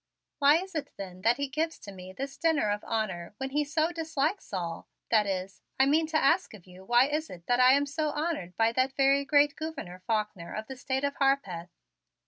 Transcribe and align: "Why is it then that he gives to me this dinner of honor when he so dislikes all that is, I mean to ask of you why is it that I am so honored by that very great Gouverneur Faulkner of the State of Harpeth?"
"Why 0.39 0.55
is 0.57 0.73
it 0.73 0.89
then 0.97 1.21
that 1.21 1.37
he 1.37 1.47
gives 1.47 1.77
to 1.77 1.91
me 1.91 2.11
this 2.11 2.35
dinner 2.35 2.71
of 2.71 2.83
honor 2.87 3.35
when 3.37 3.51
he 3.51 3.63
so 3.63 3.91
dislikes 3.91 4.51
all 4.51 4.87
that 5.11 5.27
is, 5.27 5.61
I 5.79 5.85
mean 5.85 6.07
to 6.07 6.17
ask 6.17 6.55
of 6.55 6.65
you 6.65 6.83
why 6.83 7.05
is 7.05 7.29
it 7.29 7.45
that 7.45 7.59
I 7.59 7.73
am 7.73 7.85
so 7.85 8.09
honored 8.09 8.57
by 8.57 8.71
that 8.71 8.93
very 8.93 9.23
great 9.23 9.55
Gouverneur 9.55 9.99
Faulkner 10.07 10.55
of 10.55 10.65
the 10.65 10.75
State 10.75 11.03
of 11.03 11.17
Harpeth?" 11.17 11.69